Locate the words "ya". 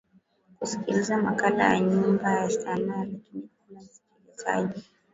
1.73-1.79, 2.31-2.49